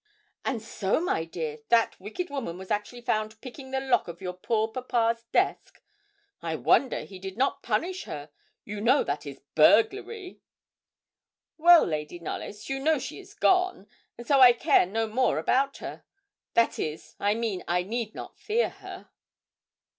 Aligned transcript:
'And 0.43 0.63
so, 0.63 0.99
my 0.99 1.25
dear, 1.25 1.59
that 1.69 1.99
wicked 1.99 2.31
woman 2.31 2.57
was 2.57 2.71
actually 2.71 3.01
found 3.01 3.39
picking 3.39 3.69
the 3.69 3.79
lock 3.79 4.07
of 4.07 4.19
your 4.19 4.33
poor 4.33 4.67
papa's 4.67 5.25
desk. 5.31 5.79
I 6.41 6.55
wonder 6.55 7.01
he 7.03 7.19
did 7.19 7.37
not 7.37 7.61
punish 7.61 8.05
her 8.05 8.31
you 8.65 8.81
know 8.81 9.03
that 9.03 9.27
is 9.27 9.41
burglary.' 9.53 10.41
'Well, 11.59 11.85
Lady 11.85 12.17
Knollys, 12.17 12.67
you 12.67 12.79
know 12.79 12.97
she 12.97 13.19
is 13.19 13.35
gone, 13.35 13.85
and 14.17 14.25
so 14.25 14.39
I 14.41 14.53
care 14.53 14.87
no 14.87 15.05
more 15.05 15.37
about 15.37 15.77
her 15.77 16.03
that 16.55 16.79
is, 16.79 17.15
I 17.19 17.35
mean, 17.35 17.63
I 17.67 17.83
need 17.83 18.15
not 18.15 18.39
fear 18.39 18.69
her.' 18.69 19.11